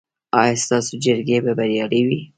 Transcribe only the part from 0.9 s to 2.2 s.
جرګې به بریالۍ وي؟